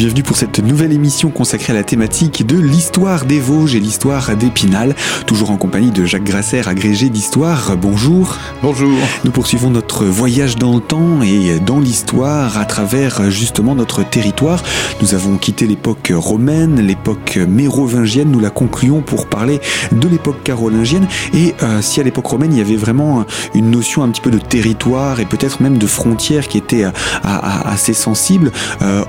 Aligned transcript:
bienvenue 0.00 0.22
pour 0.22 0.38
cette 0.38 0.60
nouvelle 0.60 0.94
émission 0.94 1.28
consacrée 1.28 1.74
à 1.74 1.76
la 1.76 1.84
thématique 1.84 2.46
de 2.46 2.58
l'histoire 2.58 3.26
des 3.26 3.38
Vosges 3.38 3.74
et 3.74 3.80
l'histoire 3.80 4.34
d'Épinal. 4.34 4.94
Toujours 5.26 5.50
en 5.50 5.58
compagnie 5.58 5.90
de 5.90 6.06
Jacques 6.06 6.24
Grasser, 6.24 6.66
agrégé 6.66 7.10
d'histoire. 7.10 7.76
Bonjour. 7.76 8.38
Bonjour. 8.62 8.96
Nous 9.26 9.30
poursuivons 9.30 9.68
notre 9.68 10.06
voyage 10.06 10.56
dans 10.56 10.76
le 10.76 10.80
temps 10.80 11.20
et 11.20 11.60
dans 11.60 11.80
l'histoire 11.80 12.56
à 12.56 12.64
travers 12.64 13.30
justement 13.30 13.74
notre 13.74 14.02
territoire. 14.02 14.62
Nous 15.02 15.12
avons 15.12 15.36
quitté 15.36 15.66
l'époque 15.66 16.10
romaine, 16.16 16.80
l'époque 16.80 17.38
mérovingienne. 17.46 18.30
Nous 18.30 18.40
la 18.40 18.48
concluons 18.48 19.02
pour 19.02 19.26
parler 19.26 19.60
de 19.92 20.08
l'époque 20.08 20.42
carolingienne. 20.42 21.08
Et 21.34 21.54
euh, 21.62 21.82
si 21.82 22.00
à 22.00 22.04
l'époque 22.04 22.26
romaine, 22.26 22.54
il 22.54 22.58
y 22.58 22.62
avait 22.62 22.76
vraiment 22.76 23.26
une 23.54 23.70
notion 23.70 24.02
un 24.02 24.08
petit 24.08 24.22
peu 24.22 24.30
de 24.30 24.38
territoire 24.38 25.20
et 25.20 25.26
peut-être 25.26 25.60
même 25.62 25.76
de 25.76 25.86
frontières 25.86 26.48
qui 26.48 26.56
était 26.56 26.84
euh, 26.84 26.90
assez 27.22 27.92
sensible, 27.92 28.50
euh, 28.80 29.04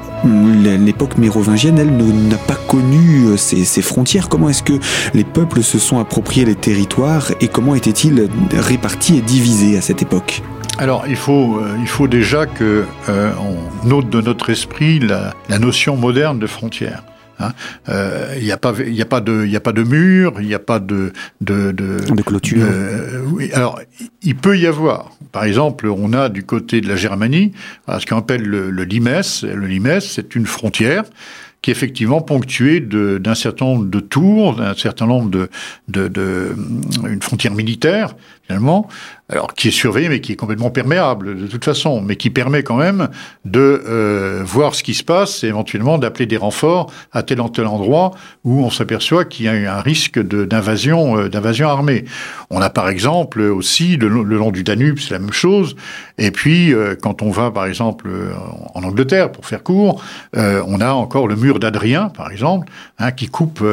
l'époque 0.85 1.17
mérovingienne, 1.17 1.77
elle, 1.77 1.95
n'a 2.27 2.37
pas 2.37 2.57
connu 2.67 3.25
euh, 3.27 3.37
ces, 3.37 3.81
frontières. 3.81 4.29
Comment 4.29 4.49
est-ce 4.49 4.63
que 4.63 4.79
les 5.13 5.23
peuples 5.23 5.63
se 5.63 5.79
sont 5.79 5.99
appropriés 5.99 6.45
les 6.45 6.55
territoires 6.55 7.31
et 7.41 7.47
comment 7.47 7.75
étaient-ils 7.75 8.29
répartis 8.53 9.17
et 9.17 9.21
divisés 9.21 9.77
à 9.77 9.81
cette 9.81 10.01
époque? 10.01 10.41
Alors, 10.77 11.03
il 11.07 11.15
faut, 11.15 11.57
euh, 11.57 11.77
il 11.79 11.87
faut 11.87 12.07
déjà 12.07 12.45
que 12.45 12.85
euh, 13.09 13.31
on 13.39 13.87
note 13.87 14.09
de 14.09 14.21
notre 14.21 14.49
esprit 14.49 14.99
la, 14.99 15.33
notion 15.59 15.95
moderne 15.95 16.39
de 16.39 16.47
frontière. 16.47 17.03
Hein. 17.41 17.53
Il 18.37 18.43
n'y 18.43 18.51
a 18.51 18.57
pas, 18.57 18.73
il 18.85 19.01
a 19.01 19.05
pas 19.05 19.21
de, 19.21 19.45
il 19.45 19.55
a 19.55 19.59
pas 19.59 19.71
de 19.71 19.83
mur, 19.83 20.35
il 20.39 20.47
n'y 20.47 20.53
a 20.53 20.59
pas 20.59 20.79
de 20.79 21.11
de, 21.41 21.71
de, 21.71 22.21
clôture. 22.21 22.65
oui, 23.27 23.49
alors 23.53 23.79
il 24.21 24.35
peut 24.35 24.57
y 24.57 24.67
avoir. 24.67 25.11
Par 25.31 25.43
exemple, 25.43 25.87
on 25.87 26.13
a 26.13 26.29
du 26.29 26.43
côté 26.43 26.81
de 26.81 26.87
la 26.87 26.95
Germanie 26.95 27.53
ce 27.87 28.05
qu'on 28.05 28.17
appelle 28.17 28.43
le, 28.43 28.69
le 28.69 28.83
Limes. 28.83 29.21
Le 29.43 29.67
Limes, 29.67 29.99
c'est 30.01 30.35
une 30.35 30.45
frontière 30.45 31.03
qui 31.61 31.69
est 31.69 31.73
effectivement 31.73 32.21
ponctuée 32.21 32.79
d'un 32.79 33.35
certain 33.35 33.65
nombre 33.65 33.85
de 33.85 33.99
tours, 33.99 34.55
d'un 34.55 34.73
certain 34.73 35.05
nombre 35.05 35.29
de, 35.29 35.49
de, 35.89 36.07
de, 36.07 36.55
une 37.07 37.21
frontière 37.21 37.53
militaire 37.53 38.15
alors 39.31 39.53
qui 39.53 39.69
est 39.69 39.71
surveillée 39.71 40.09
mais 40.09 40.19
qui 40.19 40.33
est 40.33 40.35
complètement 40.35 40.69
perméable 40.69 41.39
de 41.39 41.47
toute 41.47 41.63
façon, 41.63 42.01
mais 42.01 42.15
qui 42.15 42.29
permet 42.29 42.63
quand 42.63 42.75
même 42.75 43.09
de 43.45 43.81
euh, 43.87 44.41
voir 44.43 44.75
ce 44.75 44.83
qui 44.83 44.93
se 44.93 45.03
passe 45.03 45.43
et 45.43 45.47
éventuellement 45.47 45.97
d'appeler 45.97 46.25
des 46.25 46.37
renforts 46.37 46.91
à 47.11 47.23
tel 47.23 47.39
ou 47.39 47.49
tel 47.49 47.67
endroit 47.67 48.11
où 48.43 48.63
on 48.63 48.69
s'aperçoit 48.69 49.25
qu'il 49.25 49.45
y 49.45 49.47
a 49.49 49.77
un 49.77 49.81
risque 49.81 50.19
d'invasion 50.19 51.17
euh, 51.17 51.29
d'invasion 51.29 51.69
armée. 51.69 52.05
On 52.49 52.61
a 52.61 52.69
par 52.69 52.89
exemple 52.89 53.41
aussi 53.41 53.95
le, 53.97 54.09
long 54.09 54.51
du 54.51 54.63
Danube, 54.63 54.99
c'est 54.99 55.11
la 55.11 55.19
même 55.19 55.31
chose. 55.31 55.75
Et 56.17 56.31
puis 56.31 56.73
euh, 56.73 56.95
quand 57.01 57.21
on 57.21 57.31
va 57.31 57.51
par 57.51 57.65
exemple 57.65 58.09
en 58.73 58.83
Angleterre, 58.83 59.31
pour 59.31 59.45
faire 59.45 59.63
court, 59.63 60.03
on 60.33 60.81
a 60.81 60.91
encore 60.91 61.27
le 61.27 61.35
mur 61.35 61.59
d'Adrien, 61.59 62.09
par 62.09 62.31
exemple, 62.31 62.71
hein, 62.99 63.11
qui 63.11 63.27
coupe 63.27 63.63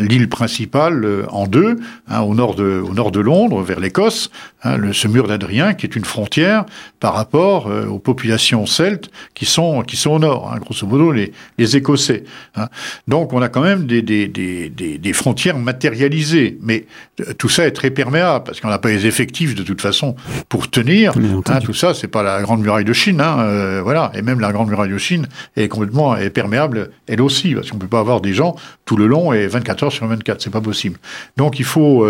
l'île 0.00 0.28
principale 0.28 1.26
en 1.30 1.46
deux, 1.46 1.78
hein, 2.08 2.20
au 2.20 2.34
nord 2.34 2.54
de 2.54 2.82
au 2.86 2.94
nord 2.94 3.10
de 3.10 3.20
Londres, 3.20 3.35
vers 3.44 3.80
l'Écosse, 3.80 4.30
hein, 4.64 4.78
ce 4.92 5.08
mur 5.08 5.28
d'Adrien, 5.28 5.74
qui 5.74 5.86
est 5.86 5.94
une 5.94 6.04
frontière 6.04 6.64
par 7.00 7.14
rapport 7.14 7.68
euh, 7.68 7.86
aux 7.86 7.98
populations 7.98 8.64
celtes 8.66 9.10
qui 9.34 9.44
sont, 9.44 9.82
qui 9.82 9.96
sont 9.96 10.12
au 10.12 10.18
nord, 10.18 10.50
hein, 10.52 10.58
grosso 10.58 10.86
modo 10.86 11.12
les, 11.12 11.32
les 11.58 11.76
Écossais. 11.76 12.24
Hein. 12.56 12.68
Donc 13.06 13.32
on 13.32 13.42
a 13.42 13.48
quand 13.48 13.60
même 13.60 13.86
des, 13.86 14.02
des, 14.02 14.28
des, 14.28 14.70
des, 14.70 15.12
frontières 15.12 15.58
matérialisées, 15.58 16.58
mais 16.62 16.86
euh, 17.20 17.34
tout 17.38 17.48
ça 17.48 17.66
est 17.66 17.72
très 17.72 17.90
perméable, 17.90 18.44
parce 18.44 18.60
qu'on 18.60 18.68
n'a 18.68 18.78
pas 18.78 18.88
les 18.88 19.06
effectifs 19.06 19.54
de 19.54 19.62
toute 19.62 19.80
façon 19.80 20.16
pour 20.48 20.70
tenir. 20.70 21.12
tout 21.60 21.74
ça, 21.74 21.92
c'est 21.92 22.08
pas 22.08 22.22
la 22.22 22.40
grande 22.42 22.62
muraille 22.62 22.84
de 22.84 22.92
Chine, 22.92 23.20
euh, 23.22 23.80
voilà. 23.82 24.10
Et 24.14 24.22
même 24.22 24.40
la 24.40 24.52
grande 24.52 24.68
muraille 24.68 24.90
de 24.90 24.98
Chine 24.98 25.28
est 25.56 25.68
complètement 25.68 26.16
est 26.16 26.30
perméable, 26.30 26.90
elle 27.06 27.20
aussi, 27.20 27.54
parce 27.54 27.70
qu'on 27.70 27.78
peut 27.78 27.86
pas 27.86 28.00
avoir 28.00 28.20
des 28.20 28.32
gens 28.32 28.56
tout 28.86 28.96
le 28.96 29.06
long 29.06 29.32
et 29.32 29.46
24 29.46 29.82
heures 29.84 29.92
sur 29.92 30.06
24, 30.06 30.40
c'est 30.40 30.50
pas 30.50 30.60
possible. 30.60 30.98
Donc 31.36 31.58
il 31.58 31.64
faut, 31.64 32.06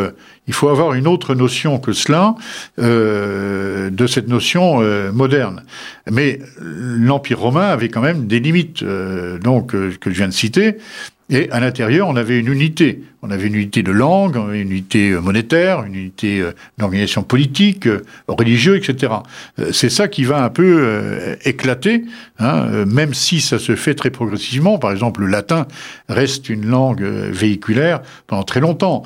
il 0.47 0.55
faut 0.55 0.69
avoir 0.69 0.95
une 0.95 1.07
autre 1.07 1.35
notion 1.35 1.79
que 1.79 1.93
cela 1.93 2.35
euh, 2.79 3.91
de 3.91 4.07
cette 4.07 4.29
notion 4.29 4.81
euh, 4.81 5.13
moderne. 5.13 5.65
Mais 6.11 6.41
l'Empire 6.61 7.41
romain 7.41 7.69
avait 7.69 7.89
quand 7.89 8.01
même 8.01 8.27
des 8.27 8.41
limites, 8.41 8.83
euh, 8.83 9.39
donc 9.39 9.73
que 9.73 10.11
je 10.11 10.17
viens 10.17 10.29
de 10.29 10.33
citer, 10.33 10.77
et 11.29 11.51
à 11.51 11.59
l'intérieur, 11.59 12.09
on 12.09 12.15
avait 12.15 12.39
une 12.39 12.47
unité. 12.47 13.03
On 13.23 13.33
avait 13.33 13.49
une 13.49 13.57
unité 13.57 13.83
de 13.83 13.91
langue, 13.91 14.37
une 14.37 14.71
unité 14.71 15.11
euh, 15.11 15.21
monétaire, 15.21 15.83
une 15.83 15.97
unité 15.97 16.39
euh, 16.39 16.53
d'organisation 16.79 17.25
politique, 17.25 17.89
euh, 17.89 18.05
religieuse, 18.29 18.77
etc. 18.77 19.13
C'est 19.73 19.91
ça 19.91 20.07
qui 20.07 20.23
va 20.23 20.45
un 20.45 20.51
peu 20.51 21.37
éclater, 21.45 22.05
hein, 22.39 22.85
même 22.87 23.15
si 23.15 23.41
ça 23.41 23.59
se 23.59 23.75
fait 23.75 23.95
très 23.95 24.11
progressivement. 24.11 24.79
Par 24.79 24.93
exemple, 24.93 25.21
le 25.23 25.27
latin 25.27 25.67
reste 26.09 26.49
une 26.49 26.67
langue 26.67 27.03
véhiculaire 27.03 28.03
pendant 28.27 28.43
très 28.43 28.61
longtemps. 28.61 29.03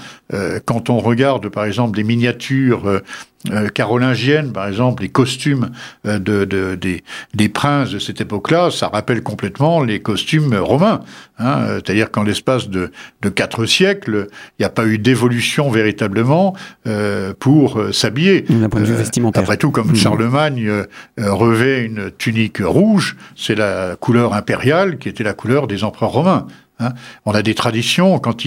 Quand 0.64 0.90
on 0.90 0.98
regarde, 0.98 1.48
par 1.48 1.64
exemple, 1.64 1.96
des 1.96 2.04
miniatures 2.04 3.00
euh, 3.48 3.68
carolingienne, 3.68 4.52
par 4.52 4.68
exemple, 4.68 5.02
les 5.02 5.08
costumes 5.08 5.70
euh, 6.06 6.18
de, 6.18 6.44
de, 6.44 6.74
des, 6.74 7.02
des, 7.34 7.48
princes 7.48 7.90
de 7.90 7.98
cette 7.98 8.20
époque-là, 8.20 8.70
ça 8.70 8.88
rappelle 8.88 9.22
complètement 9.22 9.82
les 9.82 10.00
costumes 10.00 10.54
romains. 10.54 11.00
Hein, 11.38 11.60
euh, 11.60 11.80
C'est-à-dire 11.82 12.10
qu'en 12.10 12.22
l'espace 12.22 12.68
de, 12.68 12.92
de 13.22 13.28
quatre 13.30 13.64
siècles, 13.64 14.26
il 14.58 14.62
n'y 14.62 14.66
a 14.66 14.70
pas 14.70 14.84
eu 14.84 14.98
d'évolution 14.98 15.70
véritablement 15.70 16.54
euh, 16.86 17.32
pour 17.38 17.82
s'habiller. 17.92 18.42
D'un 18.42 18.68
point 18.68 18.82
de 18.82 18.86
vue 18.86 18.94
vestimentaire. 18.94 19.42
Après 19.42 19.56
tout, 19.56 19.70
comme 19.70 19.92
mmh. 19.92 19.96
Charlemagne 19.96 20.70
revêt 21.16 21.84
une 21.84 22.10
tunique 22.10 22.58
rouge, 22.62 23.16
c'est 23.36 23.54
la 23.54 23.96
couleur 23.96 24.34
impériale 24.34 24.98
qui 24.98 25.08
était 25.08 25.24
la 25.24 25.32
couleur 25.32 25.66
des 25.66 25.82
empereurs 25.82 26.10
romains. 26.10 26.46
Hein. 26.80 26.94
on 27.26 27.32
a 27.32 27.42
des 27.42 27.54
traditions 27.54 28.18
quand 28.18 28.44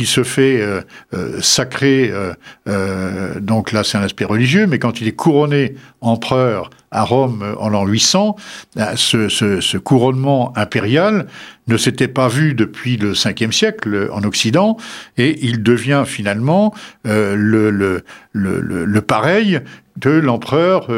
il 0.00 0.06
se 0.06 0.22
fait 0.22 0.60
euh, 0.60 0.82
euh, 1.14 1.40
sacré, 1.40 2.12
euh, 2.68 3.40
donc 3.40 3.72
là 3.72 3.82
c'est 3.82 3.98
un 3.98 4.02
aspect 4.02 4.24
religieux, 4.24 4.66
mais 4.66 4.78
quand 4.78 5.00
il 5.00 5.08
est 5.08 5.12
couronné 5.12 5.74
empereur 6.00 6.70
à 6.92 7.02
Rome 7.02 7.56
en 7.58 7.68
l'an 7.68 7.84
800, 7.84 8.36
ce, 8.94 9.76
couronnement 9.78 10.56
impérial 10.56 11.26
ne 11.66 11.76
s'était 11.76 12.08
pas 12.08 12.28
vu 12.28 12.54
depuis 12.54 12.96
le 12.96 13.12
5e 13.12 13.50
siècle 13.50 14.08
en 14.12 14.22
Occident, 14.22 14.76
et 15.16 15.44
il 15.44 15.62
devient 15.64 16.04
finalement 16.06 16.72
le, 17.04 17.34
le, 17.34 18.04
le, 18.32 18.60
le, 18.60 19.00
pareil 19.02 19.60
de 19.96 20.10
l'empereur 20.10 20.88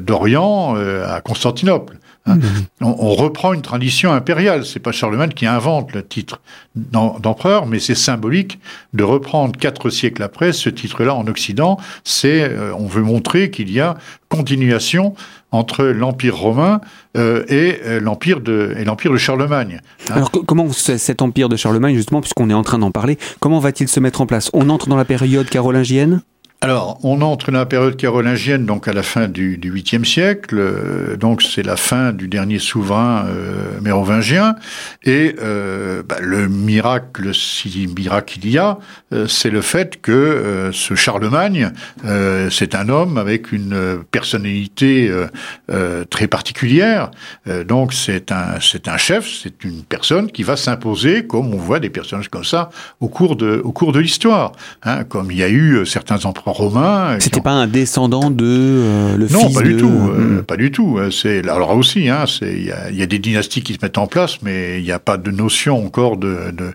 d'Orient 0.00 0.76
à 0.76 1.20
Constantinople. 1.20 1.98
Hein. 2.28 2.38
On, 2.80 3.14
reprend 3.14 3.52
une 3.52 3.62
tradition 3.62 4.12
impériale. 4.12 4.64
C'est 4.64 4.80
pas 4.80 4.92
Charlemagne 4.92 5.30
qui 5.30 5.46
invente 5.46 5.92
le 5.92 6.06
titre 6.06 6.40
d'empereur, 6.74 7.66
mais 7.66 7.78
c'est 7.78 7.94
symbolique 7.94 8.60
de 8.92 9.04
reprendre 9.04 9.58
quatre 9.58 9.90
siècles 9.90 10.22
après 10.22 10.52
ce 10.52 10.68
titre-là 10.68 11.14
en 11.14 11.26
Occident. 11.26 11.78
C'est, 12.04 12.42
euh, 12.42 12.72
on 12.78 12.86
veut 12.86 13.02
montrer 13.02 13.50
qu'il 13.50 13.70
y 13.70 13.80
a 13.80 13.96
continuation 14.28 15.14
entre 15.50 15.84
l'Empire 15.84 16.36
romain 16.36 16.80
euh, 17.16 17.44
et 17.48 17.80
euh, 17.84 18.00
l'Empire 18.00 18.40
de 18.40 18.74
et 18.76 18.84
l'Empire 18.84 19.12
de 19.12 19.16
Charlemagne. 19.16 19.80
Hein. 20.10 20.14
Alors 20.14 20.30
comment 20.30 20.70
cet 20.72 21.22
Empire 21.22 21.48
de 21.48 21.56
Charlemagne, 21.56 21.94
justement, 21.94 22.20
puisqu'on 22.20 22.50
est 22.50 22.54
en 22.54 22.62
train 22.62 22.78
d'en 22.78 22.90
parler, 22.90 23.18
comment 23.40 23.58
va-t-il 23.58 23.88
se 23.88 24.00
mettre 24.00 24.20
en 24.20 24.26
place? 24.26 24.50
On 24.52 24.68
entre 24.68 24.88
dans 24.88 24.96
la 24.96 25.06
période 25.06 25.48
carolingienne? 25.48 26.22
Alors, 26.60 26.98
on 27.04 27.20
entre 27.20 27.52
dans 27.52 27.58
la 27.58 27.66
période 27.66 27.96
carolingienne, 27.96 28.66
donc 28.66 28.88
à 28.88 28.92
la 28.92 29.04
fin 29.04 29.28
du, 29.28 29.58
du 29.58 29.72
8e 29.72 30.04
siècle, 30.04 30.56
euh, 30.58 31.16
donc 31.16 31.40
c'est 31.40 31.62
la 31.62 31.76
fin 31.76 32.12
du 32.12 32.26
dernier 32.26 32.58
souverain 32.58 33.26
euh, 33.28 33.80
mérovingien, 33.80 34.56
et 35.04 35.36
euh, 35.40 36.02
bah, 36.02 36.16
le 36.20 36.48
miracle, 36.48 37.32
si 37.32 37.88
miracle 37.96 38.40
il 38.42 38.50
y 38.50 38.58
a, 38.58 38.78
euh, 39.12 39.28
c'est 39.28 39.50
le 39.50 39.60
fait 39.60 40.00
que 40.00 40.70
ce 40.72 40.96
Charlemagne, 40.96 41.70
c'est 42.50 42.74
un 42.74 42.88
homme 42.88 43.18
avec 43.18 43.52
une 43.52 44.02
personnalité 44.10 45.10
très 46.10 46.26
particulière, 46.26 47.10
donc 47.66 47.92
c'est 47.92 48.32
un, 48.32 48.58
c'est 48.60 48.88
un 48.88 48.96
chef, 48.96 49.28
c'est 49.28 49.64
une 49.64 49.84
personne 49.84 50.30
qui 50.30 50.42
va 50.42 50.56
s'imposer, 50.56 51.26
comme 51.26 51.54
on 51.54 51.58
voit 51.58 51.78
des 51.78 51.90
personnages 51.90 52.28
comme 52.28 52.44
ça 52.44 52.70
au 53.00 53.08
cours 53.08 53.36
de, 53.36 53.60
au 53.64 53.72
cours 53.72 53.92
de 53.92 54.00
l'histoire, 54.00 54.52
hein, 54.82 55.04
comme 55.04 55.30
il 55.30 55.38
y 55.38 55.42
a 55.42 55.48
eu 55.48 55.86
certains 55.86 56.24
empereurs 56.24 56.47
romain. 56.52 57.16
C'était 57.20 57.40
pas 57.40 57.52
un 57.52 57.66
descendant 57.66 58.30
de 58.30 58.44
euh, 58.44 59.16
le 59.16 59.26
non, 59.28 59.46
fils 59.46 59.54
pas 59.54 59.62
du 59.62 59.76
tout, 59.76 59.86
euh, 59.88 60.40
hmm. 60.40 60.42
pas 60.42 60.56
du 60.56 60.70
tout. 60.70 60.98
Euh, 60.98 61.10
c'est 61.10 61.48
alors 61.48 61.76
aussi, 61.76 62.08
hein, 62.08 62.24
il 62.42 62.66
y 62.66 62.72
a, 62.72 62.90
y 62.90 63.02
a, 63.02 63.06
des 63.06 63.18
dynasties 63.18 63.62
qui 63.62 63.74
se 63.74 63.78
mettent 63.82 63.98
en 63.98 64.06
place, 64.06 64.42
mais 64.42 64.78
il 64.78 64.84
n'y 64.84 64.92
a 64.92 64.98
pas 64.98 65.16
de 65.16 65.30
notion 65.30 65.84
encore 65.84 66.16
de 66.16 66.52
de, 66.52 66.74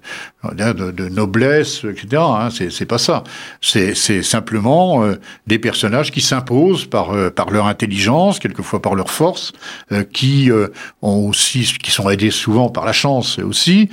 de, 0.53 0.91
de 0.91 1.09
noblesse, 1.09 1.83
etc. 1.83 2.21
Hein, 2.25 2.49
c'est 2.51 2.85
pas 2.85 2.97
ça. 2.97 3.23
C'est 3.61 3.93
simplement 4.23 5.03
des 5.47 5.59
personnages 5.59 6.11
qui 6.11 6.21
s'imposent 6.21 6.85
par 6.85 7.11
par 7.31 7.49
leur 7.49 7.67
intelligence, 7.67 8.39
quelquefois 8.39 8.81
par 8.81 8.95
leur 8.95 9.09
force, 9.09 9.53
qui 10.11 10.49
ont 11.01 11.27
aussi 11.29 11.63
qui 11.81 11.91
sont 11.91 12.09
aidés 12.09 12.31
souvent 12.31 12.69
par 12.69 12.85
la 12.85 12.93
chance 12.93 13.39
aussi, 13.39 13.89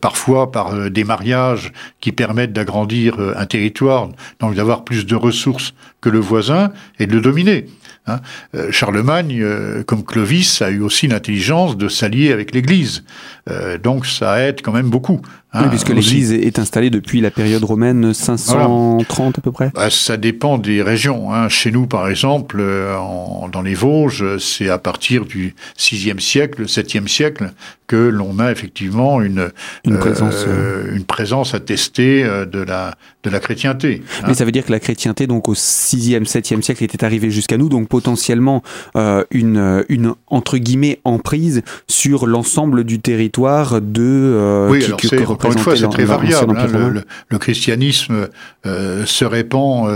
parfois 0.00 0.50
par 0.50 0.90
des 0.90 1.04
mariages 1.04 1.72
qui 2.00 2.12
permettent 2.12 2.52
d'agrandir 2.52 3.16
un 3.36 3.46
territoire, 3.46 4.08
donc 4.40 4.54
d'avoir 4.66 4.84
plus 4.84 5.06
de 5.06 5.14
ressources 5.14 5.74
que 6.00 6.08
le 6.08 6.18
voisin 6.18 6.72
et 6.98 7.06
de 7.06 7.12
le 7.12 7.20
dominer. 7.20 7.66
Hein. 8.06 8.20
Euh, 8.54 8.68
Charlemagne, 8.70 9.40
euh, 9.42 9.82
comme 9.82 10.04
Clovis, 10.04 10.62
a 10.62 10.70
eu 10.70 10.80
aussi 10.80 11.08
l'intelligence 11.08 11.76
de 11.76 11.88
s'allier 11.88 12.32
avec 12.32 12.54
l'Église. 12.54 13.04
Euh, 13.50 13.78
donc 13.78 14.06
ça 14.06 14.40
aide 14.40 14.60
quand 14.62 14.72
même 14.72 14.90
beaucoup. 14.90 15.20
Hein, 15.52 15.62
oui, 15.64 15.68
puisque 15.70 15.88
l'Église 15.88 16.32
est 16.32 16.58
installée 16.58 16.90
depuis 16.90 17.20
la 17.20 17.30
période 17.30 17.64
romaine 17.64 18.12
530 18.12 19.38
à 19.38 19.40
peu 19.40 19.52
près. 19.52 19.70
Bah, 19.74 19.88
ça 19.90 20.16
dépend 20.16 20.58
des 20.58 20.82
régions. 20.82 21.32
Hein. 21.32 21.48
Chez 21.48 21.70
nous, 21.70 21.86
par 21.86 22.08
exemple, 22.08 22.60
en, 22.60 23.48
dans 23.48 23.62
les 23.62 23.74
Vosges, 23.74 24.38
c'est 24.38 24.68
à 24.68 24.78
partir 24.78 25.24
du 25.24 25.54
6e 25.78 26.20
siècle, 26.20 26.64
7e 26.64 27.08
siècle, 27.08 27.52
que 27.86 27.96
l'on 27.96 28.38
a 28.38 28.50
effectivement 28.50 29.22
une, 29.22 29.50
une, 29.84 29.98
présence, 29.98 30.44
une 30.92 31.04
présence 31.04 31.54
attestée 31.54 32.24
de 32.24 32.58
la, 32.58 32.96
de 33.22 33.30
la 33.30 33.40
chrétienté. 33.40 34.02
Mais 34.26 34.34
ça 34.34 34.44
veut 34.44 34.52
dire 34.52 34.66
que 34.66 34.72
la 34.72 34.80
chrétienté, 34.80 35.26
donc 35.26 35.48
au 35.48 35.54
6e, 35.54 36.24
7e 36.24 36.60
siècle, 36.60 36.84
était 36.84 37.04
arrivée 37.04 37.30
jusqu'à 37.30 37.56
nous, 37.56 37.68
donc 37.68 37.88
potentiellement 37.96 38.62
euh, 38.94 39.24
une, 39.30 39.82
une 39.88 40.12
entre 40.26 40.58
guillemets 40.58 41.00
emprise 41.04 41.62
sur 41.88 42.26
l'ensemble 42.26 42.84
du 42.84 43.00
territoire 43.00 43.80
de 43.80 44.02
euh, 44.02 44.68
oui, 44.68 44.84
alors 44.84 45.00
que, 45.00 45.26
encore 45.26 45.50
une 45.50 45.58
fois 45.58 45.74
c'est 45.74 45.88
très 45.88 46.04
variable 46.04 46.58
hein, 46.58 46.92
le, 47.30 47.38
christianisme 47.38 48.28
euh, 48.66 49.06
se 49.06 49.24
répand 49.24 49.88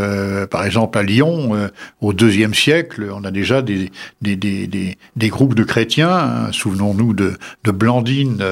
par 0.48 0.64
exemple 0.64 0.96
à 0.96 1.02
Lyon 1.02 1.52
au 2.00 2.14
deuxième 2.14 2.54
siècle. 2.54 3.10
On 3.14 3.22
a 3.24 3.30
déjà 3.30 3.60
des 3.60 3.90
des, 4.22 4.36
des, 4.36 4.66
des, 4.66 4.96
des 5.16 5.28
groupes 5.28 5.54
de 5.54 5.64
chrétiens 5.64 6.10
hein, 6.10 6.52
souvenons-nous 6.52 7.12
de, 7.12 7.34
de 7.64 7.70
Blandine 7.70 8.42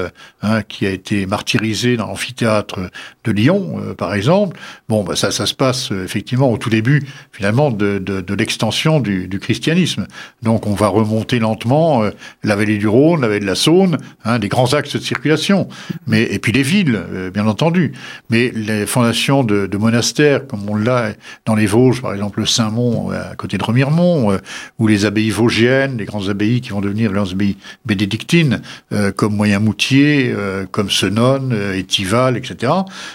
hein, 0.43 0.61
qui 0.61 0.85
a 0.85 0.91
été 0.91 1.25
martyrisée 1.25 1.97
dans 1.97 2.05
l'amphithéâtre 2.05 2.79
de 3.23 3.31
Lyon 3.31 3.79
par 3.97 4.13
exemple. 4.13 4.59
Bon 4.89 5.03
bah, 5.03 5.15
ça 5.15 5.31
ça 5.31 5.47
se 5.47 5.55
passe 5.55 5.89
effectivement 5.91 6.51
au 6.51 6.57
tout 6.59 6.69
début 6.69 7.01
finalement 7.31 7.71
de, 7.71 7.97
de, 7.97 8.21
de 8.21 8.33
l'extension 8.35 8.99
du, 8.99 9.27
du 9.27 9.38
christianisme. 9.39 10.07
Donc 10.43 10.67
on 10.67 10.73
va 10.73 10.87
remonter 10.87 11.39
lentement 11.39 12.03
euh, 12.03 12.11
la 12.43 12.55
vallée 12.55 12.77
du 12.77 12.87
Rhône, 12.87 13.21
la 13.21 13.27
vallée 13.27 13.39
de 13.39 13.45
la 13.45 13.55
Saône, 13.55 13.97
hein, 14.25 14.39
des 14.39 14.47
grands 14.47 14.73
axes 14.73 14.95
de 14.95 15.01
circulation. 15.01 15.67
Mais 16.07 16.23
et 16.23 16.39
puis 16.39 16.51
les 16.51 16.63
villes, 16.63 16.99
euh, 17.11 17.31
bien 17.31 17.47
entendu. 17.47 17.93
Mais 18.29 18.51
les 18.53 18.85
fondations 18.85 19.43
de, 19.43 19.77
monastères, 19.77 20.45
comme 20.47 20.69
on 20.69 20.75
l'a 20.75 21.13
dans 21.45 21.55
les 21.55 21.65
Vosges, 21.65 22.01
par 22.01 22.13
exemple 22.13 22.39
le 22.39 22.45
Saint-Mont 22.45 23.11
euh, 23.11 23.31
à 23.31 23.35
côté 23.35 23.57
de 23.57 23.63
Remiremont, 23.63 24.37
ou 24.77 24.87
les 24.87 25.05
abbayes 25.05 25.29
vosgiennes, 25.29 25.97
les 25.97 26.05
grandes 26.05 26.29
abbayes 26.29 26.61
qui 26.61 26.69
vont 26.69 26.81
devenir 26.81 27.11
les 27.11 27.31
abbayes 27.31 27.57
bénédictines, 27.85 28.61
comme 29.15 29.35
Moyen-Moutier, 29.35 30.33
comme 30.71 30.89
Senonne, 30.89 31.55
Étival, 31.75 32.37
etc. 32.37 32.73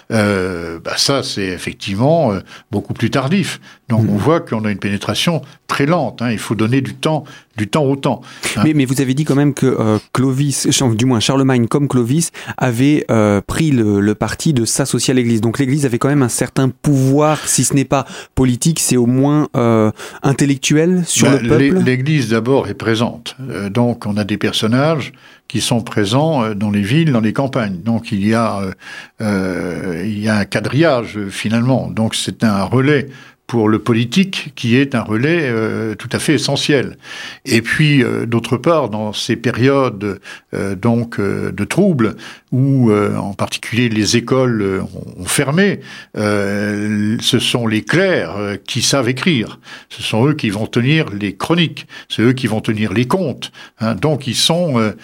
bah 0.08 0.96
ça, 0.96 1.22
c'est 1.22 1.46
effectivement 1.46 2.32
beaucoup 2.70 2.94
plus 2.94 3.10
tardif. 3.10 3.60
Donc 3.88 4.06
on 4.08 4.16
voit 4.16 4.40
qu'on 4.40 4.64
a 4.64 4.70
une 4.70 4.78
pénétration 4.78 5.42
très 5.66 5.84
lente. 5.86 6.22
Hein. 6.22 6.30
Il 6.30 6.38
faut 6.38 6.54
donner 6.54 6.80
du 6.80 6.94
temps, 6.94 7.24
du 7.58 7.68
temps 7.68 7.84
au 7.84 7.96
temps. 7.96 8.22
Hein. 8.56 8.62
Mais, 8.64 8.72
mais, 8.72 8.84
vous 8.86 9.00
avez 9.00 9.12
dit 9.12 9.24
quand 9.24 9.34
même 9.34 9.52
que 9.52 9.66
euh, 9.66 9.98
Clovis, 10.12 10.68
du 10.94 11.04
moins 11.04 11.20
Charlemagne 11.20 11.66
comme 11.66 11.88
Clovis, 11.88 12.30
avait 12.56 13.04
euh, 13.10 13.42
pris 13.46 13.72
le, 13.72 14.14
parti 14.14 14.54
de 14.54 14.64
s'associer 14.64 15.12
à 15.12 15.14
l'Église. 15.14 15.40
Donc 15.42 15.58
l'Église 15.58 15.84
avait 15.84 15.98
quand 15.98 16.08
même 16.08 16.22
un 16.22 16.28
certain 16.28 16.70
pouvoir, 16.70 17.46
si 17.46 17.64
ce 17.64 17.74
n'est 17.74 17.84
pas 17.84 18.06
politique, 18.34 18.80
c'est 18.80 18.96
au 18.96 19.06
moins 19.06 19.48
euh, 19.56 19.90
intellectuel 20.22 21.02
sur 21.06 21.28
ben, 21.28 21.42
le 21.42 21.48
peuple. 21.48 21.84
L'Église 21.84 22.30
d'abord 22.30 22.68
est 22.68 22.74
présente. 22.74 23.36
donc 23.68 24.06
on 24.06 24.16
a 24.16 24.24
des 24.24 24.38
personnages 24.38 25.12
qui 25.46 25.60
sont 25.60 25.82
présents 25.82 26.54
dans 26.54 26.70
les 26.70 26.80
villes, 26.80 27.12
dans 27.12 27.20
les 27.20 27.34
campagnes. 27.34 27.80
Donc 27.84 28.12
il 28.12 28.26
y 28.26 28.32
a, 28.34 28.62
il 29.20 30.18
y 30.18 30.28
a 30.28 30.38
un 30.38 30.44
quadrillage 30.44 31.18
finalement. 31.28 31.90
Donc 31.90 32.14
c'est 32.14 32.44
un 32.44 32.64
relais 32.64 33.08
pour 33.46 33.68
le 33.68 33.78
politique 33.78 34.52
qui 34.54 34.76
est 34.76 34.94
un 34.94 35.02
relais 35.02 35.42
euh, 35.42 35.94
tout 35.94 36.08
à 36.12 36.18
fait 36.18 36.34
essentiel. 36.34 36.96
Et 37.44 37.60
puis 37.60 38.02
euh, 38.02 38.26
d'autre 38.26 38.56
part, 38.56 38.88
dans 38.88 39.12
ces 39.12 39.36
périodes 39.36 40.20
euh, 40.54 40.74
donc 40.74 41.20
de 41.20 41.64
troubles 41.64 42.16
où 42.52 42.92
en 42.92 43.34
particulier 43.34 43.88
les 43.88 44.16
écoles 44.16 44.84
ont 45.18 45.24
fermé, 45.24 45.80
ce 46.14 47.38
sont 47.40 47.66
les 47.66 47.82
clercs 47.82 48.58
qui 48.64 48.80
savent 48.80 49.08
écrire. 49.08 49.58
Ce 49.88 50.04
sont 50.04 50.28
eux 50.28 50.34
qui 50.34 50.50
vont 50.50 50.68
tenir 50.68 51.10
les 51.10 51.34
chroniques. 51.34 51.88
C'est 52.08 52.22
eux 52.22 52.32
qui 52.32 52.46
vont 52.46 52.60
tenir 52.60 52.92
les 52.92 53.06
comptes. 53.06 53.50
Hein. 53.80 53.96
Donc 53.96 54.28
ils 54.28 54.36
sont 54.36 54.94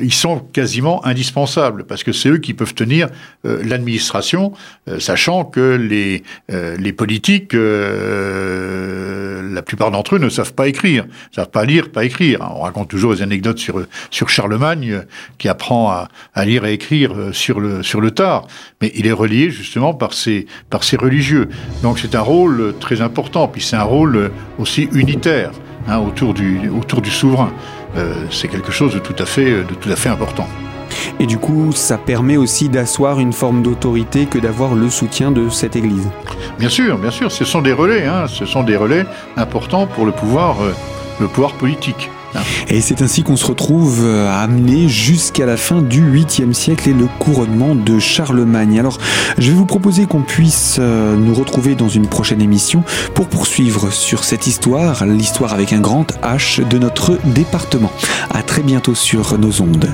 ils 0.00 0.14
sont 0.14 0.38
quasiment 0.38 1.04
indispensables 1.04 1.84
parce 1.84 2.04
que 2.04 2.12
c'est 2.12 2.30
eux 2.30 2.38
qui 2.38 2.54
peuvent 2.54 2.72
tenir 2.72 3.08
l'administration, 3.44 4.54
sachant 4.98 5.44
que 5.44 5.76
les 5.76 6.22
les 6.48 6.92
politiques 6.94 7.54
euh, 7.84 9.54
la 9.54 9.62
plupart 9.62 9.90
d'entre 9.90 10.16
eux 10.16 10.18
ne 10.18 10.28
savent 10.28 10.54
pas 10.54 10.68
écrire, 10.68 11.04
ne 11.04 11.34
savent 11.34 11.50
pas 11.50 11.64
lire, 11.64 11.90
pas 11.90 12.04
écrire. 12.04 12.40
On 12.56 12.62
raconte 12.62 12.88
toujours 12.88 13.14
des 13.14 13.22
anecdotes 13.22 13.58
sur, 13.58 14.28
Charlemagne 14.28 14.92
euh, 14.92 15.02
qui 15.38 15.48
apprend 15.48 15.90
à, 15.90 16.08
à, 16.34 16.44
lire 16.44 16.64
et 16.64 16.72
écrire 16.72 17.12
euh, 17.14 17.32
sur 17.32 17.60
le, 17.60 17.82
sur 17.82 18.00
le 18.00 18.10
tard, 18.10 18.46
mais 18.80 18.90
il 18.94 19.06
est 19.06 19.12
relié 19.12 19.50
justement 19.50 19.94
par 19.94 20.12
ses, 20.12 20.46
par 20.70 20.82
ses 20.82 20.96
religieux. 20.96 21.48
Donc 21.82 21.98
c'est 21.98 22.14
un 22.14 22.20
rôle 22.20 22.74
très 22.80 23.00
important, 23.00 23.48
puis 23.48 23.62
c'est 23.62 23.76
un 23.76 23.82
rôle 23.82 24.30
aussi 24.58 24.88
unitaire 24.92 25.52
hein, 25.86 25.98
autour, 25.98 26.34
du, 26.34 26.68
autour 26.68 27.00
du 27.00 27.10
souverain. 27.10 27.52
c'est 28.30 28.48
quelque 28.48 28.72
chose 28.72 28.94
de 28.94 28.98
tout 28.98 29.14
à 29.18 29.26
fait, 29.26 29.50
de 29.50 29.74
tout 29.80 29.90
à 29.90 29.96
fait 29.96 30.08
important. 30.08 30.48
Et 31.20 31.26
du 31.26 31.38
coup, 31.38 31.72
ça 31.72 31.98
permet 31.98 32.36
aussi 32.36 32.68
d'asseoir 32.68 33.20
une 33.20 33.32
forme 33.32 33.62
d'autorité 33.62 34.26
que 34.26 34.38
d'avoir 34.38 34.74
le 34.74 34.90
soutien 34.90 35.30
de 35.30 35.48
cette 35.48 35.76
Église. 35.76 36.08
Bien 36.58 36.68
sûr, 36.68 36.98
bien 36.98 37.10
sûr, 37.10 37.30
ce 37.30 37.44
sont 37.44 37.62
des 37.62 37.72
relais, 37.72 38.04
hein, 38.06 38.26
ce 38.28 38.46
sont 38.46 38.62
des 38.62 38.76
relais 38.76 39.06
importants 39.36 39.86
pour 39.86 40.06
le 40.06 40.12
pouvoir, 40.12 40.62
euh, 40.62 40.72
le 41.20 41.28
pouvoir 41.28 41.52
politique. 41.54 42.10
Hein. 42.34 42.40
Et 42.68 42.80
c'est 42.80 43.02
ainsi 43.02 43.22
qu'on 43.22 43.36
se 43.36 43.46
retrouve 43.46 44.00
euh, 44.04 44.30
amené 44.30 44.88
jusqu'à 44.88 45.46
la 45.46 45.56
fin 45.56 45.82
du 45.82 46.02
8e 46.02 46.52
siècle 46.52 46.88
et 46.88 46.92
le 46.92 47.06
couronnement 47.18 47.74
de 47.74 47.98
Charlemagne. 47.98 48.78
Alors, 48.78 48.98
je 49.38 49.50
vais 49.50 49.56
vous 49.56 49.66
proposer 49.66 50.06
qu'on 50.06 50.22
puisse 50.22 50.76
euh, 50.78 51.16
nous 51.16 51.34
retrouver 51.34 51.74
dans 51.74 51.88
une 51.88 52.06
prochaine 52.06 52.40
émission 52.40 52.82
pour 53.14 53.26
poursuivre 53.26 53.92
sur 53.92 54.24
cette 54.24 54.46
histoire, 54.46 55.06
l'histoire 55.06 55.54
avec 55.54 55.72
un 55.72 55.80
grand 55.80 56.06
H 56.22 56.66
de 56.66 56.78
notre 56.78 57.18
département. 57.24 57.92
À 58.30 58.42
très 58.42 58.62
bientôt 58.62 58.94
sur 58.94 59.38
nos 59.38 59.60
ondes. 59.60 59.90